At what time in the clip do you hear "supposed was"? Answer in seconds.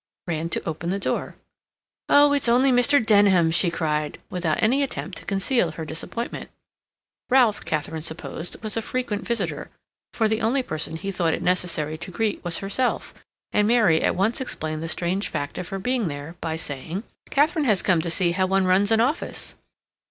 8.01-8.75